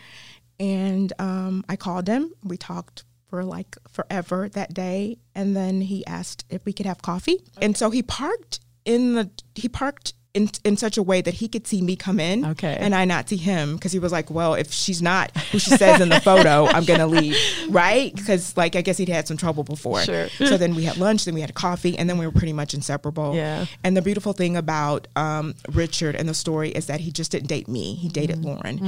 [0.59, 2.33] And um, I called him.
[2.43, 7.01] We talked for like forever that day, and then he asked if we could have
[7.01, 7.43] coffee.
[7.63, 11.47] And so he parked in the he parked in in such a way that he
[11.49, 12.75] could see me come in, Okay.
[12.81, 15.71] and I not see him because he was like, "Well, if she's not who she
[15.77, 17.37] says in the photo, I'm gonna leave."
[17.69, 18.15] Right?
[18.15, 20.01] Because like I guess he'd had some trouble before.
[20.03, 20.29] Sure.
[20.31, 22.73] So then we had lunch, then we had coffee, and then we were pretty much
[22.73, 23.35] inseparable.
[23.35, 23.67] Yeah.
[23.85, 27.49] And the beautiful thing about um, Richard and the story is that he just didn't
[27.49, 28.47] date me; he dated Mm-hmm.
[28.49, 28.79] Lauren.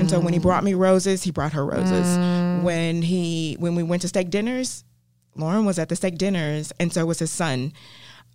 [0.00, 2.06] And so when he brought me roses, he brought her roses.
[2.16, 2.62] Mm.
[2.62, 4.84] When he when we went to steak dinners,
[5.36, 7.72] Lauren was at the steak dinners, and so was his son.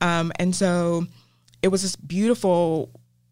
[0.01, 1.07] Um, and so
[1.61, 2.89] it was this beautiful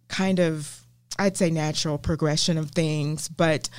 [0.08, 0.86] kind of
[1.20, 3.70] I'd say natural progression of things, but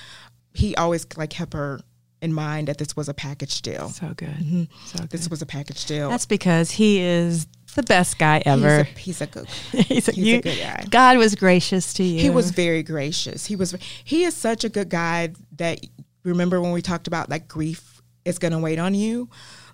[0.55, 1.81] he always like kept her
[2.21, 3.91] in mind that this was a package deal.
[3.91, 4.69] So good.
[4.87, 5.11] So good.
[5.11, 6.11] This was a package deal.
[6.11, 8.81] That's because he is the best guy he's ever.
[8.81, 10.85] a, he's a good He's a, he's a good guy.
[10.91, 12.21] God was gracious to you.
[12.21, 13.47] He was very gracious.
[13.47, 15.81] He was he is such a good guy that
[16.25, 19.29] remember when we talked about like grief is going to wait on you?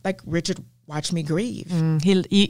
[0.04, 1.66] Like Richard watched me grieve.
[1.66, 2.48] Mm, he, you,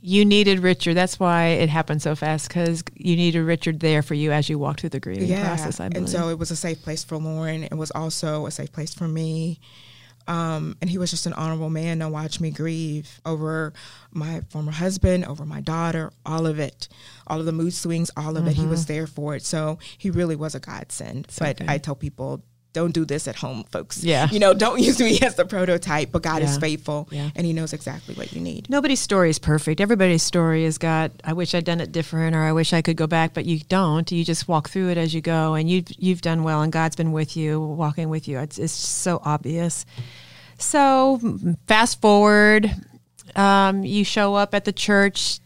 [0.00, 0.94] you needed Richard.
[0.94, 4.58] That's why it happened so fast because you needed Richard there for you as you
[4.58, 5.80] walked through the grieving process.
[5.80, 6.04] I believe.
[6.04, 7.64] and so it was a safe place for Lauren.
[7.64, 9.60] It was also a safe place for me.
[10.28, 13.72] Um, and he was just an honorable man to watch me grieve over
[14.12, 16.86] my former husband, over my daughter, all of it,
[17.26, 18.52] all of the mood swings, all of it.
[18.52, 19.42] He was there for it.
[19.42, 21.28] So he really was a godsend.
[21.38, 21.62] but.
[21.66, 22.42] I tell people,
[22.78, 24.04] don't do this at home, folks.
[24.04, 24.28] Yeah.
[24.30, 27.30] You know, don't use me as the prototype, but God is faithful Yeah.
[27.34, 28.70] and he knows exactly what you need.
[28.70, 29.80] Nobody's story is perfect.
[29.80, 31.10] Everybody's story has got.
[31.24, 33.34] I wish I'd done it different, or I wish I could go back.
[33.34, 34.10] But you don't.
[34.12, 36.94] You just walk through it as you go, and you've you've done well, and God's
[36.96, 38.38] been with you, walking with you.
[38.38, 39.84] It's it's so obvious.
[40.58, 41.20] So
[41.66, 42.70] fast forward,
[43.36, 45.40] um, you show up at the church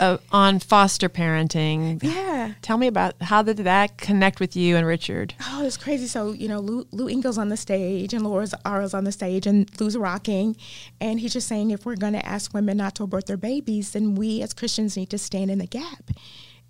[0.00, 2.02] uh, on foster parenting.
[2.02, 2.54] Yeah.
[2.62, 5.34] Tell me about how did that connect with you and Richard?
[5.48, 6.06] Oh, it's crazy.
[6.06, 9.46] So, you know, Lou, Lou Engle's on the stage and Laura's Ara's on the stage
[9.46, 10.56] and Lou's rocking.
[11.00, 13.92] And he's just saying if we're going to ask women not to abort their babies,
[13.92, 16.10] then we as Christians need to stand in the gap.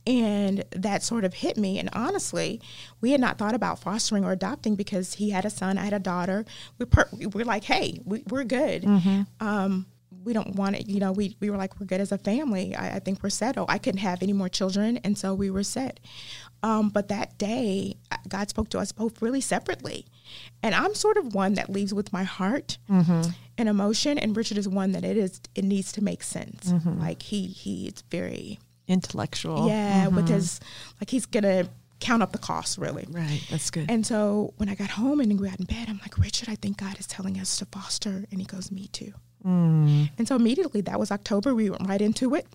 [0.06, 1.78] And that sort of hit me.
[1.78, 2.60] And honestly,
[3.00, 5.94] we had not thought about fostering or adopting because he had a son, I had
[5.94, 6.44] a daughter.
[6.78, 8.84] We're, per- we're like, hey, we, we're good.
[9.40, 9.86] Um,
[10.24, 12.74] we don't want it, you know, we, we were like, we're good as a family.
[12.74, 13.66] I, I think we're settled.
[13.70, 14.98] I couldn't have any more children.
[15.04, 16.00] And so we were set.
[16.62, 20.06] Um, but that day, uh, God spoke to us both really separately.
[20.62, 24.18] And I'm sort of one that leaves with my heart and emotion.
[24.18, 26.72] And Richard is one that it is, it needs to make sense.
[26.86, 28.58] Like he, he, it's very,
[28.88, 29.68] Intellectual.
[29.68, 30.60] yeah, with his,
[31.00, 31.68] like he's going to
[32.00, 33.06] count up the costs really.
[33.10, 33.40] Right.
[33.50, 33.90] That's good.
[33.90, 36.54] And so when I got home and we got in bed, I'm like, Richard, I
[36.54, 38.24] think God is telling us to foster.
[38.30, 39.12] And he goes, Me too.
[39.44, 41.54] And so immediately that was October.
[41.54, 42.46] We went right into it.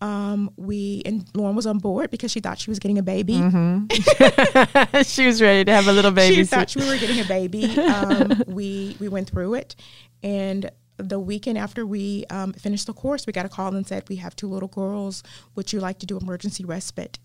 [0.00, 3.34] Um, we and Lauren was on board because she thought she was getting a baby.
[5.04, 6.36] she was ready to have a little baby.
[6.36, 7.64] She thought we were getting a baby.
[7.78, 9.74] Um, we we went through it,
[10.22, 14.08] and the weekend after we um, finished the course, we got a call and said,
[14.08, 15.22] We have two little girls.
[15.54, 17.18] Would you like to do emergency respite?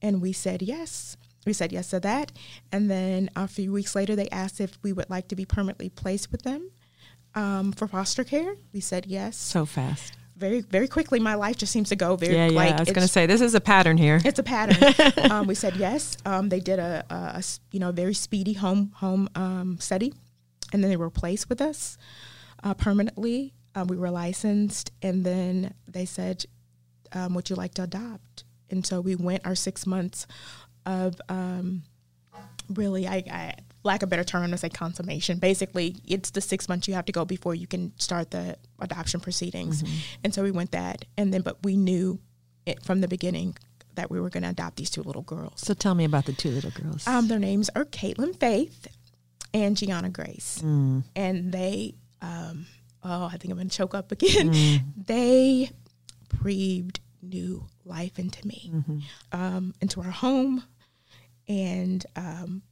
[0.00, 1.16] And we said yes.
[1.46, 2.32] We said yes to that.
[2.70, 5.88] And then a few weeks later, they asked if we would like to be permanently
[5.88, 6.70] placed with them
[7.34, 8.54] um, for foster care.
[8.72, 9.36] We said yes.
[9.36, 10.12] So fast.
[10.36, 12.34] Very, very quickly, my life just seems to go very.
[12.34, 12.56] Yeah, yeah.
[12.56, 14.20] Like, I was going to say this is a pattern here.
[14.24, 15.30] it's a pattern.
[15.30, 16.16] um, we said yes.
[16.24, 20.12] Um, they did a, you know very speedy home home um, study,
[20.72, 21.96] and then they were placed with us
[22.64, 23.54] uh, permanently.
[23.74, 26.44] Uh, we were licensed, and then they said,
[27.12, 30.26] um, "Would you like to adopt?" And so we went our six months
[30.86, 31.82] of um,
[32.68, 35.38] really, I, I lack of better term to say consummation.
[35.38, 39.20] Basically, it's the six months you have to go before you can start the adoption
[39.20, 39.82] proceedings.
[40.22, 42.20] And so we went that, and then but we knew
[42.66, 43.56] it from the beginning
[43.94, 45.60] that we were going to adopt these two little girls.
[45.60, 47.06] So tell me about the two little girls.
[47.06, 48.86] Um, their names are Caitlin Faith
[49.52, 50.60] and Gianna Grace,
[51.14, 52.66] and they, um,
[53.04, 54.50] oh, I think I'm going to choke up again.
[54.96, 55.70] they
[56.28, 58.72] breathed new life into me,
[59.32, 60.64] um, into our home,
[61.48, 62.62] and um,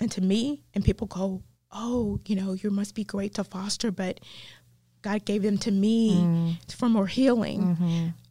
[0.00, 0.62] and to me.
[0.74, 4.20] And people go, "Oh, you know, you must be great to foster," but
[5.02, 6.14] God gave them to me
[6.68, 7.60] for more healing.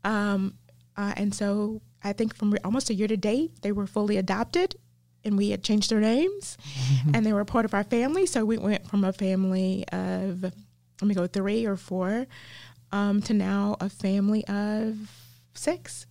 [0.03, 0.53] Um,
[0.97, 4.75] uh, and so I think from almost a year to date, they were fully adopted
[5.23, 6.57] and we had changed their names
[7.13, 8.25] and they were part of our family.
[8.25, 12.27] So we went from a family of, let me go three or four,
[12.91, 14.97] um, to now a family of
[15.53, 16.05] 6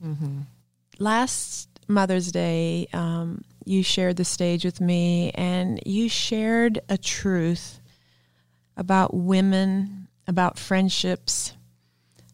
[0.98, 7.80] Last Mother's Day, um, you shared the stage with me and you shared a truth
[8.76, 11.54] about women, about friendships.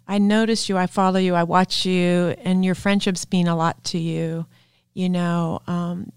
[0.06, 3.84] I notice you, I follow you, I watch you, and your friendships mean a lot
[3.84, 4.46] to you.
[4.94, 6.12] You know, um,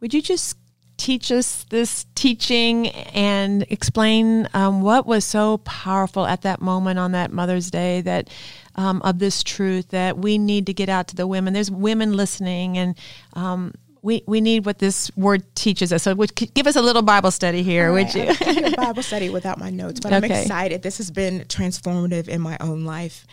[0.00, 0.58] would you just
[0.96, 7.12] teach us this teaching and explain um, what was so powerful at that moment on
[7.12, 8.30] that Mother's Day that
[8.76, 11.54] um, of this truth that we need to get out to the women?
[11.54, 12.94] There's women listening, and
[13.32, 16.02] um, we we need what this word teaches us.
[16.02, 18.24] So, would give us a little Bible study here, would you?
[18.24, 20.82] You a Bible study without my notes, but I'm excited.
[20.82, 23.26] This has been transformative in my own life.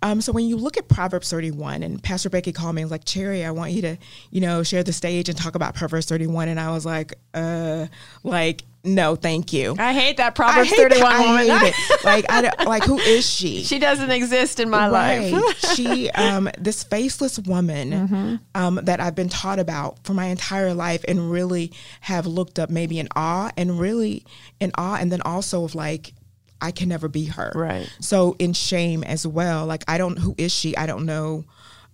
[0.00, 2.92] Um, so when you look at Proverbs 31, and Pastor Becky called me and was
[2.92, 3.96] like, Cherry, I want you to,
[4.30, 6.48] you know, share the stage and talk about Proverbs 31.
[6.48, 7.86] And I was like, uh,
[8.22, 9.74] like, no, thank you.
[9.78, 11.20] I hate that Proverbs hate 31 that.
[11.26, 11.50] woman.
[11.50, 11.72] I.
[12.04, 13.62] Like, I don't- like, who is she?
[13.64, 15.34] she doesn't exist in my life.
[15.74, 18.34] She, um, this faceless woman Mm-hmm.
[18.54, 22.70] um, that I've been taught about for my entire life and really have looked up
[22.70, 24.24] maybe in awe and really
[24.60, 26.14] in awe and then also of like,
[26.60, 27.52] I can never be her.
[27.54, 27.88] Right.
[28.00, 29.66] So in shame as well.
[29.66, 30.76] Like, I don't, who is she?
[30.76, 31.44] I don't know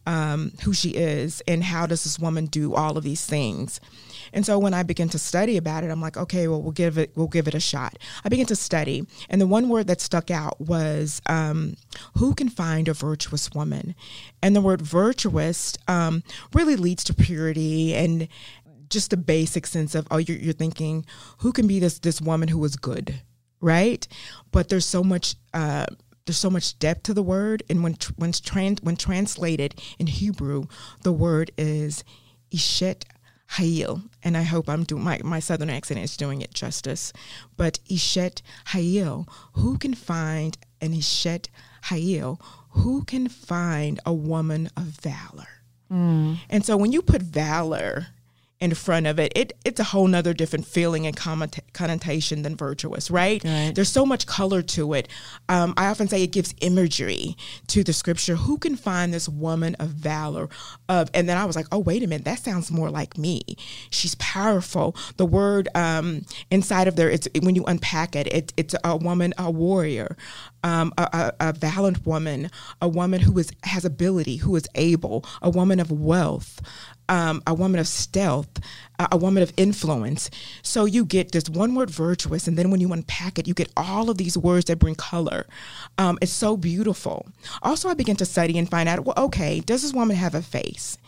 [0.07, 3.81] um, who she is and how does this woman do all of these things.
[4.35, 6.99] And so when I begin to study about it, I'm like, okay, well, we'll give
[6.99, 7.97] it, we'll give it a shot.
[8.25, 11.77] I began to study, and the one word that stuck out was, um,
[12.19, 13.95] "Who can find a virtuous woman?"
[14.43, 18.29] And the word "virtuous" um, really leads to purity and
[18.91, 21.07] just the basic sense of, oh, you're, you're thinking,
[21.39, 23.23] who can be this this woman who is good,
[23.61, 24.07] right?
[24.51, 25.37] But there's so much.
[25.55, 25.87] Uh,
[26.27, 30.65] there's so much depth to the word, and when when trans when translated in Hebrew,
[31.03, 32.03] the word is
[32.51, 33.05] ishet
[33.53, 37.13] hayil, and I hope I'm doing my my southern accent is doing it justice.
[37.57, 41.49] But ishet hayil, who can find an ishet
[41.85, 42.41] hayil?
[42.71, 45.49] Who can find a woman of valor?
[45.93, 46.39] Mm.
[46.51, 48.09] And so when you put valor
[48.65, 52.57] in front of it, it it's a whole nother different feeling and comment- connotation than
[52.57, 53.45] virtuous, right?
[53.45, 53.73] Right.
[53.75, 55.07] There's so much color to it.
[55.51, 57.37] Um, I often say it gives imagery
[57.69, 58.37] to the scripture.
[58.37, 60.49] Who can find this woman of valor?
[60.89, 63.43] Of and then I was like, oh wait a minute, that sounds more like me.
[63.91, 64.97] She's powerful.
[65.19, 69.35] The word um, inside of there, it's when you unpack it, it it's a woman,
[69.37, 70.17] a warrior,
[70.63, 72.51] um, a, a, a valiant woman,
[72.81, 76.61] a woman who is has ability, who is able, a woman of wealth,
[77.09, 78.49] um, a woman of stealth,
[78.99, 80.31] a, woman of influence.
[80.63, 83.71] So you get this one word virtuous, and then when you unpack it, you get
[83.77, 85.47] all of these words that bring color.
[85.99, 87.27] Um, it's so beautiful.
[87.63, 90.43] Also, I begin to study and find out well, okay, does this woman have a
[90.43, 90.99] face?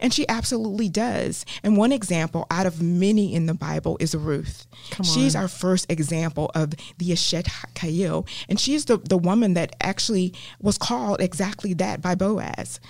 [0.00, 1.44] And she absolutely does.
[1.62, 4.66] And one example out of many in the Bible is Ruth.
[5.02, 8.28] She's our first example of the Eshet Kayil.
[8.48, 12.80] And she's the, the woman that actually was called exactly that by Boaz.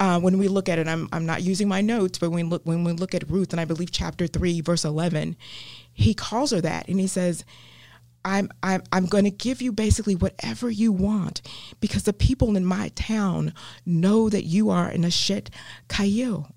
[0.00, 2.62] Uh, when we look at it, I'm, I'm not using my notes, but when, look,
[2.64, 5.36] when we look at Ruth, and I believe chapter 3, verse 11,
[5.92, 6.88] he calls her that.
[6.88, 7.44] And he says,
[8.24, 11.42] I'm I'm I'm going to give you basically whatever you want
[11.80, 13.52] because the people in my town
[13.84, 15.48] know that you are an Ashet
[15.88, 16.50] Kayil.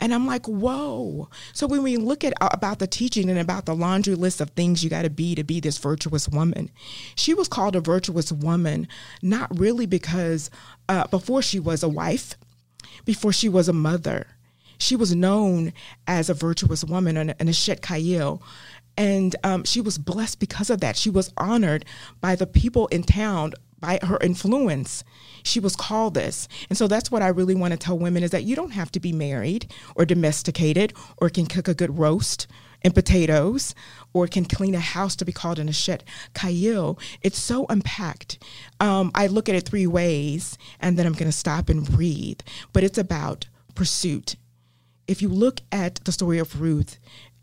[0.00, 1.28] And I'm like, whoa.
[1.52, 4.50] So when we look at uh, about the teaching and about the laundry list of
[4.50, 6.70] things you got to be to be this virtuous woman,
[7.14, 8.88] she was called a virtuous woman,
[9.22, 10.50] not really because
[10.88, 12.34] uh, before she was a wife,
[13.04, 14.26] before she was a mother,
[14.78, 15.72] she was known
[16.06, 18.40] as a virtuous woman and a, Shet Kayil.
[18.96, 20.96] And um, she was blessed because of that.
[20.96, 21.84] She was honored
[22.20, 25.02] by the people in town by her influence
[25.42, 28.30] she was called this and so that's what i really want to tell women is
[28.30, 32.46] that you don't have to be married or domesticated or can cook a good roast
[32.82, 33.74] and potatoes
[34.12, 36.00] or can clean a house to be called an Ashet
[36.34, 36.98] Kayil.
[37.22, 38.42] It's so unpacked.
[38.78, 42.40] Um, I look at it three ways and then I'm going to stop and breathe.
[42.72, 44.36] But it's about pursuit.
[45.06, 46.98] If you look at the story of Ruth,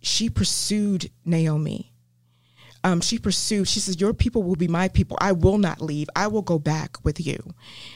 [0.08, 1.92] she pursued Naomi
[2.88, 3.68] um, she pursued.
[3.68, 5.18] She says, "Your people will be my people.
[5.20, 6.08] I will not leave.
[6.16, 7.54] I will go back with you."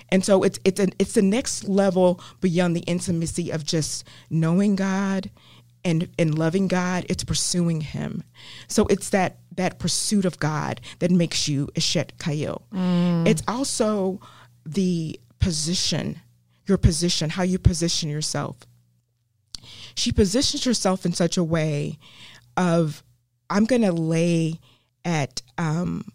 [0.09, 4.75] And so it's it's an it's the next level beyond the intimacy of just knowing
[4.75, 5.29] God
[5.85, 7.05] and and loving God.
[7.07, 8.23] It's pursuing Him.
[8.67, 12.61] So it's that that pursuit of God that makes you Eshet Chayil.
[12.73, 13.27] Mm.
[13.27, 14.19] It's also
[14.65, 16.19] the position,
[16.65, 18.57] your position, how you position yourself.
[19.95, 21.97] She positions herself in such a way
[22.57, 23.03] of
[23.49, 24.59] I'm going to lay
[25.03, 26.05] at um,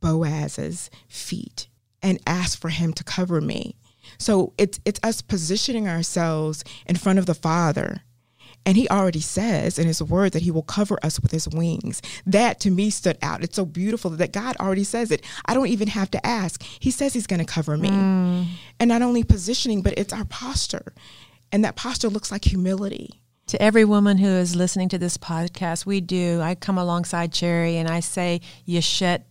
[0.00, 1.68] Boaz's feet
[2.02, 3.76] and ask for him to cover me.
[4.18, 8.02] So it's it's us positioning ourselves in front of the Father.
[8.66, 12.02] And he already says in his word that he will cover us with his wings.
[12.26, 13.42] That to me stood out.
[13.42, 15.24] It's so beautiful that God already says it.
[15.46, 16.62] I don't even have to ask.
[16.78, 17.88] He says he's going to cover me.
[17.88, 18.46] Mm.
[18.78, 20.92] And not only positioning, but it's our posture.
[21.50, 23.20] And that posture looks like humility.
[23.48, 26.40] To every woman who is listening to this podcast, we do.
[26.42, 29.22] I come alongside Cherry and I say, Eshet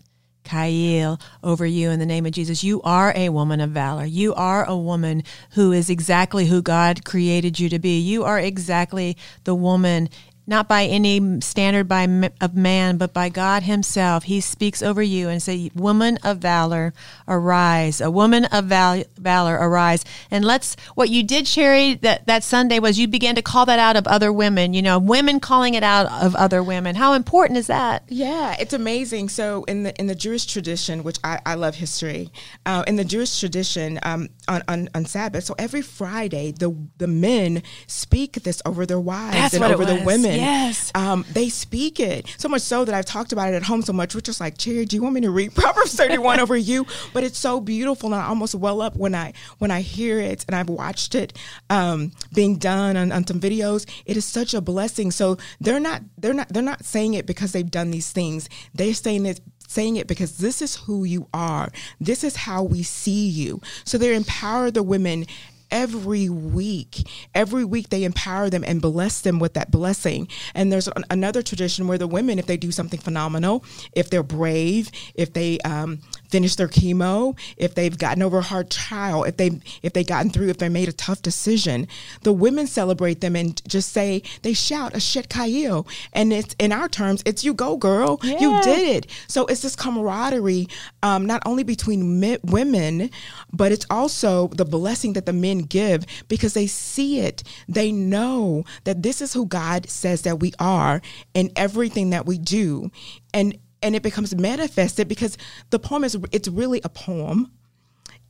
[0.44, 2.64] Chayil over you in the name of Jesus.
[2.64, 4.06] You are a woman of valor.
[4.06, 8.00] You are a woman who is exactly who God created you to be.
[8.00, 10.10] You are exactly the woman
[10.48, 12.04] not by any standard by
[12.42, 14.24] of man, but by God Himself.
[14.24, 16.94] He speaks over you and say, "Woman of valor,
[17.28, 18.00] arise!
[18.00, 20.76] A woman of val- valor, arise!" And let's.
[20.96, 24.08] What you did, Cherry, that that Sunday was you began to call that out of
[24.08, 24.74] other women.
[24.74, 26.96] You know, women calling it out of other women.
[26.96, 28.04] How important is that?
[28.08, 29.30] Yeah, it's amazing.
[29.30, 32.32] So in the in the Jewish tradition, which I, I love history,
[32.66, 37.08] uh, in the Jewish tradition, um, on, on on Sabbath, so every Friday, the the
[37.08, 40.36] men speak this over their wives That's and over the women.
[40.36, 40.92] Yes.
[40.96, 43.94] Um, they speak it so much so that I've talked about it at home so
[43.94, 46.86] much, which is like, Cherry, do you want me to read Proverbs 31 over you?
[47.14, 50.46] But it's so beautiful and I almost well up when I when I hear it
[50.48, 51.38] and I've watched it
[51.70, 53.88] um, being done on, on some videos.
[54.06, 55.12] It is such a blessing.
[55.12, 58.50] So they're not they're not they're not saying it because they've done these things.
[58.74, 61.72] They're saying it saying it because this is who you are.
[62.00, 63.62] This is how we see you.
[63.84, 65.28] So they empower the women
[65.72, 67.08] every week.
[67.36, 70.28] Every week they empower them and bless them with that blessing.
[70.56, 74.24] And there's an, another tradition where the women, if they do something phenomenal, if they're
[74.24, 76.00] brave, if they um,
[76.30, 80.30] finish their chemo, if they've gotten over a hard trial, if they if they gotten
[80.30, 81.88] through, if they made a tough decision,
[82.22, 85.88] the women celebrate them and just say they shout Eshet Chayil.
[86.14, 88.40] And it's in our terms, it's you go girl, yeah.
[88.40, 89.12] you did it.
[89.28, 90.68] So it's this camaraderie,
[91.04, 93.10] um, not only between mi- women,
[93.52, 97.44] but it's also the blessing that the men give because they see it.
[97.68, 101.02] They know that this is who God says that we are
[101.34, 102.92] in everything that we do.
[103.34, 105.38] And and it becomes manifested because
[105.70, 107.52] the poem is it's really a poem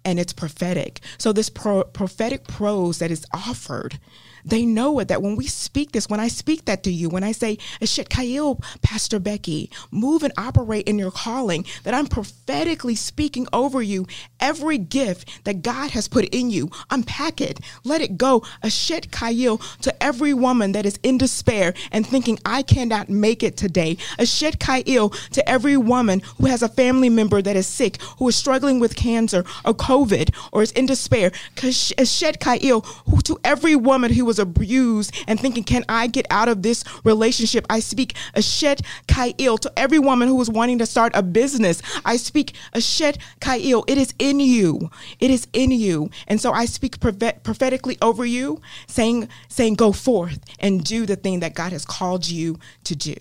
[0.05, 1.01] and it's prophetic.
[1.17, 3.99] So this pro- prophetic prose that is offered
[4.47, 7.23] they know it that when we speak this, when I speak that to you, when
[7.23, 12.95] I say, Eshet Chayil, Pastor Becky, move and operate in your calling, that I'm prophetically
[12.95, 14.05] speaking over you
[14.39, 16.69] every gift that God has put in you.
[16.89, 18.41] Unpack it, let it go.
[18.63, 23.57] Eshet Chayil to every woman that is in despair and thinking, I cannot make it
[23.57, 23.95] today.
[24.17, 28.35] Eshet Chayil to every woman who has a family member that is sick, who is
[28.35, 31.31] struggling with cancer or COVID or is in despair.
[31.63, 31.71] A
[32.05, 36.47] shit who to every woman who was was abused and thinking, can I get out
[36.47, 37.65] of this relationship?
[37.69, 41.81] I speak a shet kail to every woman who is wanting to start a business.
[42.05, 43.83] I speak a shet kail.
[43.87, 44.89] It is in you.
[45.19, 46.09] It is in you.
[46.27, 51.39] And so I speak prophetically over you, saying, saying, go forth and do the thing
[51.39, 53.15] that God has called you to do.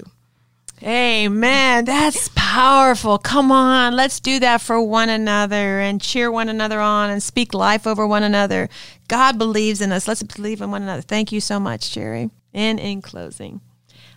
[0.83, 1.87] Amen.
[1.87, 3.19] That's powerful.
[3.19, 7.55] Come on, let's do that for one another and cheer one another on and speak
[7.55, 8.69] life over one another.
[9.09, 10.07] God believes in us.
[10.07, 11.01] Let's believe in one another.
[11.01, 12.31] Thank you so much, Cherry.
[12.53, 13.63] And in closing,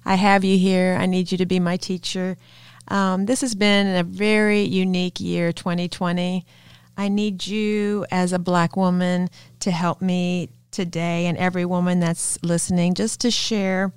[0.04, 0.98] I have you here.
[1.00, 2.38] I need you to be my teacher.
[2.90, 6.46] Um, this has been a very unique year, 2020.
[6.98, 9.30] I need you as a black woman
[9.62, 13.94] to help me today and every woman that's listening just to share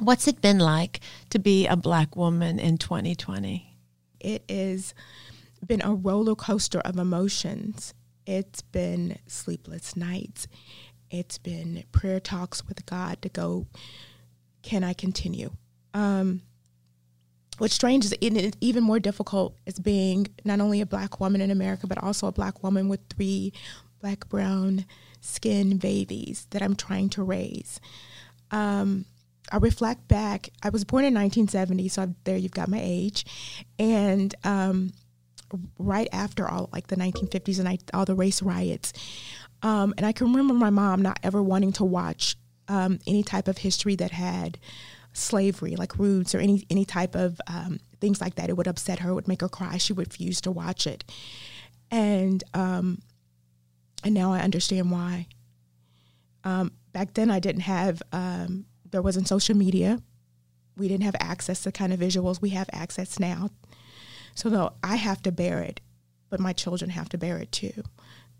[0.00, 3.76] what's it been like to be a black woman in 2020?
[4.20, 4.94] It has
[5.64, 7.94] been a roller coaster of emotions.
[8.26, 10.48] It's been sleepless nights.
[11.10, 13.66] It's been prayer talks with God to go,
[14.62, 15.50] can I continue?
[15.94, 16.42] Um,
[17.58, 21.86] what's strange is even more difficult is being not only a black woman in America,
[21.86, 23.52] but also a black woman with three
[24.00, 24.84] black brown
[25.20, 27.80] skin babies that I'm trying to raise.
[28.50, 29.06] Um,
[29.50, 30.50] I reflect back.
[30.62, 33.24] I was born in 1970, so there you've got my age,
[33.78, 34.92] and um,
[35.78, 38.92] right after all, like the 1950s and I, all the race riots,
[39.62, 42.36] um, and I can remember my mom not ever wanting to watch
[42.68, 44.58] um, any type of history that had
[45.12, 48.50] slavery, like roots or any any type of um, things like that.
[48.50, 49.76] It would upset her, it would make her cry.
[49.76, 51.04] She would refuse to watch it,
[51.90, 53.00] and um,
[54.04, 55.26] and now I understand why.
[56.44, 60.00] Um, back then, I didn't have um, there wasn't social media.
[60.76, 63.50] We didn't have access to kind of visuals we have access now.
[64.34, 65.80] So though I have to bear it,
[66.28, 67.82] but my children have to bear it too.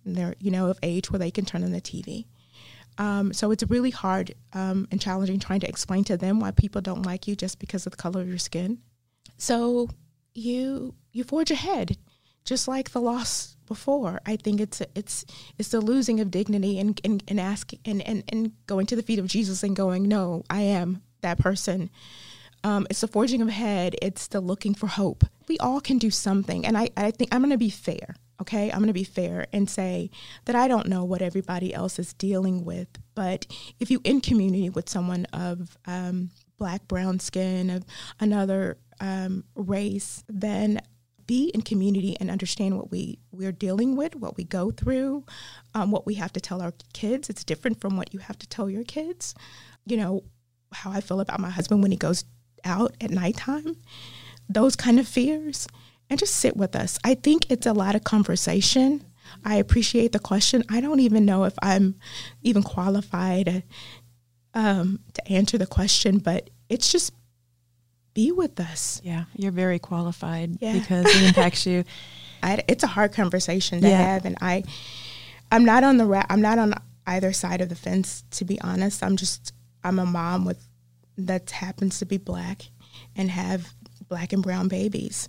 [0.05, 2.26] And they're you know of age where they can turn on the TV.
[2.99, 6.80] Um, so it's really hard um, and challenging trying to explain to them why people
[6.80, 8.78] don't like you just because of the color of your skin.
[9.36, 9.90] So
[10.34, 11.97] you you forge ahead,
[12.47, 14.20] just like the loss before.
[14.24, 15.26] I think it's it's
[15.59, 19.03] it's the losing of dignity and and, and asking and, and and going to the
[19.03, 21.90] feet of Jesus and going, no, I am that person.
[22.64, 23.97] Um, it's the forging of head.
[24.01, 25.24] It's the looking for hope.
[25.47, 28.70] We all can do something, and I I think I'm going to be fair okay?
[28.70, 30.11] I'm going to be fair and say
[30.44, 33.47] that I don't know what everybody else is dealing with, but
[33.80, 37.84] if you in community with someone of um, black, brown skin, of
[38.20, 40.80] another um, race, then
[41.27, 45.24] be in community and understand what we we're dealing with, what we go through,
[45.74, 47.29] um, what we have to tell our kids.
[47.29, 49.35] It's different from what you have to tell your kids.
[49.85, 50.24] You know
[50.72, 52.24] how I feel about my husband when he goes
[52.64, 53.77] out at nighttime.
[54.49, 55.66] Those kind of fears
[56.09, 56.99] and just sit with us.
[57.05, 59.05] I think it's a lot of conversation.
[59.45, 60.62] I appreciate the question.
[60.68, 61.97] I don't even know if I'm
[62.43, 63.64] even qualified
[64.55, 67.12] um, to answer the question, but it's just
[68.17, 69.01] be with us.
[69.05, 70.73] Yeah, you're very qualified yeah.
[70.73, 71.85] because it impacts you.
[72.43, 73.97] I, it's a hard conversation to yeah.
[73.97, 74.64] have, and I,
[75.53, 76.75] I'm not on the ra- I'm not on
[77.07, 78.25] either side of the fence.
[78.33, 79.53] To be honest, I'm just
[79.85, 80.67] I'm a mom with
[81.19, 82.62] that happens to be black
[83.14, 83.69] and have
[84.09, 85.29] black and brown babies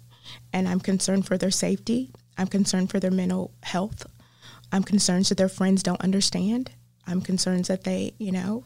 [0.53, 2.11] and I'm concerned for their safety.
[2.37, 4.05] I'm concerned for their mental health.
[4.71, 6.71] I'm concerned that their friends don't understand.
[7.05, 8.65] I'm concerned that they, you know,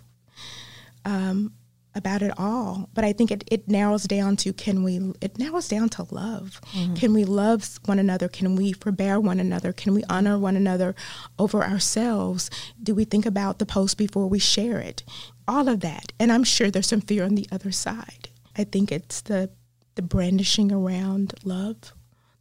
[1.06, 1.54] um,
[1.94, 2.90] about it all.
[2.94, 6.62] But I think it, it narrows down to can we, it narrows down to love.
[6.74, 6.96] Mm-hmm.
[6.96, 8.28] Can we love one another?
[8.28, 9.74] Can we forbear one another?
[9.74, 10.96] Can we honor one another
[11.38, 12.50] over ourselves?
[12.82, 15.04] Do we think about the post before we share it?
[15.48, 16.14] All of that.
[16.20, 18.30] And I'm sure there's some fear on the other side.
[18.58, 19.50] I think it's the
[19.96, 21.94] the brandishing around love,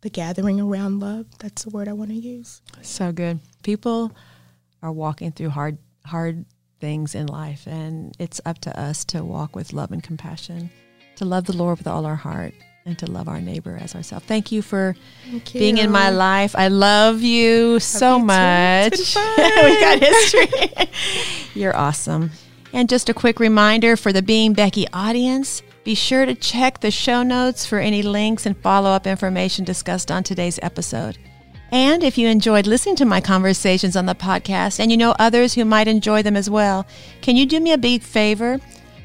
[0.03, 1.27] the gathering around love.
[1.39, 2.63] That's the word I want to use.
[2.83, 3.41] So good.
[3.63, 4.13] People
[4.83, 6.45] are walking through hard hard
[6.81, 10.71] things in life and it's up to us to walk with love and compassion,
[11.17, 12.55] to love the Lord with all our heart
[12.87, 14.25] and to love our neighbor as ourselves.
[14.27, 14.97] Thank you for
[15.31, 15.61] Thank you.
[15.61, 16.57] being in my life.
[16.57, 18.99] I love you love so you much.
[19.17, 20.89] we got history.
[21.55, 22.31] You're awesome.
[22.73, 26.91] And just a quick reminder for the Being Becky audience be sure to check the
[26.91, 31.17] show notes for any links and follow up information discussed on today's episode.
[31.73, 35.55] And if you enjoyed listening to my conversations on the podcast and you know others
[35.55, 36.87] who might enjoy them as well,
[37.21, 38.59] can you do me a big favor?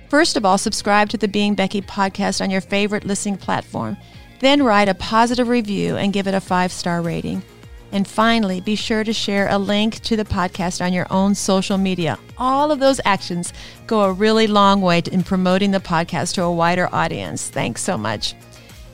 [0.10, 3.98] First of all, subscribe to the Being Becky podcast on your favorite listening platform.
[4.40, 7.44] Then write a positive review and give it a five star rating.
[7.92, 11.78] And finally, be sure to share a link to the podcast on your own social
[11.78, 12.18] media.
[12.38, 13.54] All of those actions
[13.88, 17.48] go a really long way in promoting the podcast to a wider audience.
[17.48, 18.36] Thanks so much.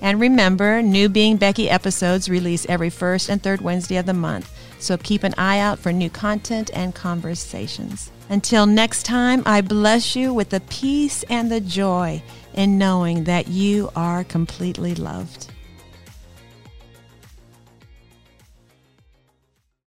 [0.02, 4.52] And remember, new Being Becky episodes release every first and third Wednesday of the month.
[4.80, 8.12] So keep an eye out for new content and conversations.
[8.30, 12.24] Until next time, I bless you with the peace and the joy
[12.54, 15.48] in knowing that you are completely loved.